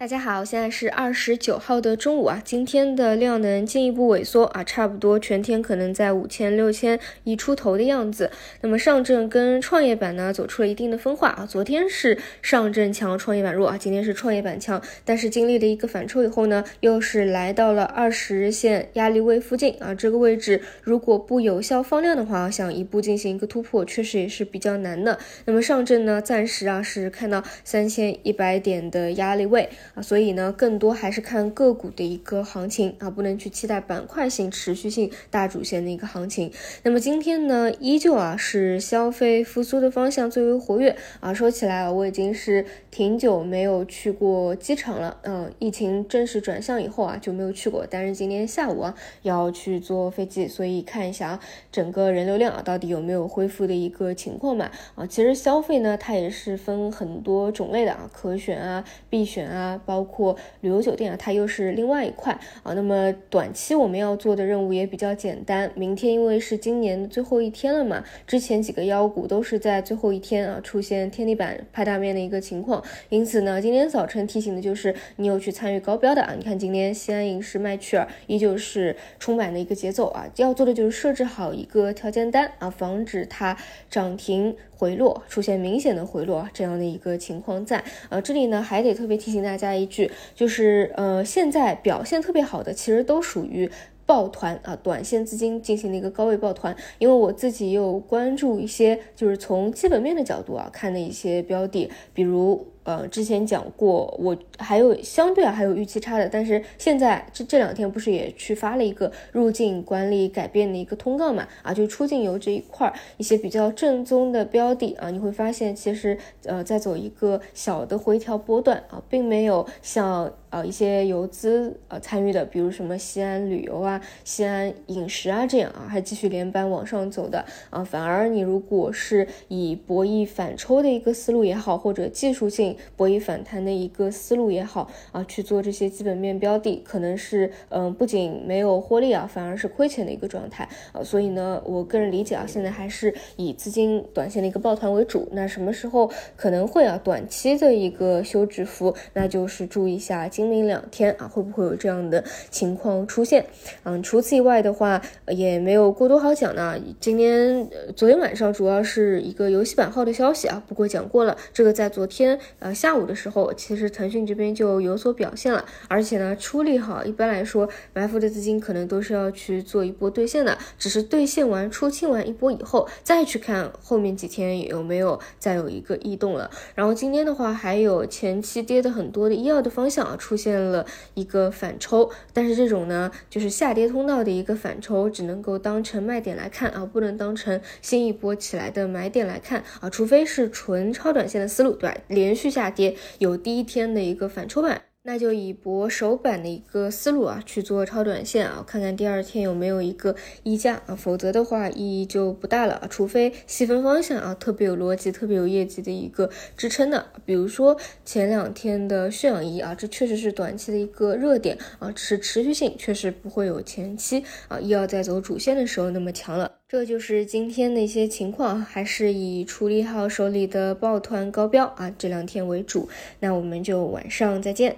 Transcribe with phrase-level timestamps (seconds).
[0.00, 8.30] 大家好，现在是二十九号的中午啊，今天的量能进一步萎缩啊，差不多全天可能在五千六千一出头的样子。
[8.60, 25.18] 那么上证跟创业板呢走出了一定的分化啊，昨天是上证强，创业板弱啊，今天是创业板强，但是经历了一个反抽以后呢，又是来到了二十日线压力位附近啊，这个位置如果不有效放量的话，想一步进行一个突破，确实也是比较难的。
[25.46, 29.68] 那么上证呢，暂时啊是看到三千一百点的压力位。
[29.94, 36.52] 啊，所以呢，更多还是看个股的一个行情啊，不能去期待板块性、持续性大主线的一个行情。
[36.82, 41.32] 那么今天呢，依旧啊是消费复苏的方向最为活跃啊。
[41.32, 47.86] 说起来啊，我已经是挺久没有去过机场了，嗯，疫情正式转向以后啊就没有去过。
[47.88, 54.70] 但是今天下午啊要去坐飞机，所以看一下啊整个人流量啊到底有没有恢复的一个情况嘛。
[54.94, 59.77] 啊，其实消费呢它也是分很多种类的啊，可选啊、必选啊。
[59.84, 62.72] 包括旅游酒店啊，它又是另外一块啊。
[62.74, 65.70] 那么短期我们要做的任务也比较简单。
[65.74, 76.34] 明天因为是今年最后一天了嘛，之前几个妖股都是在最后一天啊出现天地板拍大面的一个情况，因此呢，今天早晨提醒的就是你有去参与高标的啊。
[76.36, 83.56] 你看今天西安影视、麦趣尔依旧是充满的一个节奏啊，要做的就是设置好一个条件单啊，防止它
[83.88, 88.20] 涨停回落，出现明显的回落这样的一个情况在啊。
[88.20, 89.67] 这里呢还得特别提醒大家。
[89.68, 93.70] 来一句就是，呃，现在表现特别好的，其实都属于
[94.08, 96.74] 抱团啊，短线资金进行了一个高位抱团。
[96.98, 102.66] 因为我自己有关注一些，就是从基本面的角度啊看的一些标的，比如。
[102.84, 111.46] 呃，之前讲过，我还有相对啊还有预期差的，但是现在这这两天不是也去发了一个入境管理改变的一个通告嘛？
[111.62, 132.76] 啊，就出境游这一块儿一些比较正宗的标的啊，你会发现其实呃在走一个小的回调波段啊，并没有像呃一些游资呃参与的，比如什么西安旅游啊、西安饮食啊这样啊，还继续连板往上走的啊，反而你如果是以博弈反抽的一个思路也好，或者技术性。
[132.96, 141.02] 博弈反弹的一个思路也好啊，去做这些基本面标的，可能是嗯，不仅没有获利啊，反而是亏钱的一个状态啊。
[141.02, 145.28] 所以呢，我个人理解啊，现在还是以资金短线的一个抱团为主。
[145.32, 148.94] 那什么时候可能会啊短期的一个休止符？
[149.14, 153.44] 那就是注意一下今明两天啊，会不会有这样的情况出现？
[153.82, 156.80] 嗯，除此以外的话，也没有过多好讲的。
[157.00, 162.72] 今天昨天晚上主要是一个游戏版号的消息啊，不过讲过了，这个在昨天呃。
[162.72, 176.48] 下午的时候，其实腾讯这边就有所表现了，而且呢，出力好，一般来说埋伏的资金可能都是要去做一波兑现的，只是兑现完出清完一波以后，再去看后面几天有没有再有一个异动了。
[176.76, 180.84] 然后今天的话，还有前期跌的很多的医药的方向啊，出现了
[181.14, 191.96] 一个反抽，但是这种呢，就是下跌通道的一个反抽，只能够当成卖点来看啊，不能当成新一波起来的买点来看啊，除非是纯超短线的思路，对吧？
[192.08, 192.48] 连续。
[192.48, 202.86] 下跌有第一天的一个反抽板，那就以博首板的一个思路啊去做超短线啊，看看第二天有没有一个溢价啊，否则的话意义就不大了。
[202.90, 207.74] 除非细分方向啊特别有逻辑、特别有业绩的一个支撑的，比如说
[208.04, 216.52] 前两天的血氧仪啊，这确实是短期的一个热点啊，是持续性确实不会有前期啊医药在走主线的时候那么强了。
[216.68, 222.90] 这就是今天的一些情况，还是以处理好手里的抱团高标啊这两天为主。
[223.20, 224.76] 那我们就晚上再见。